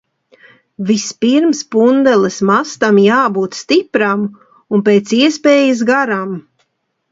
Vispirms 0.85 1.61
pundeles 1.75 2.39
mastam 2.51 2.99
jābūt 3.03 3.59
stipram 3.61 4.27
un 4.79 4.85
pēc 4.91 5.15
iespējas 5.21 5.87
garam. 5.95 6.37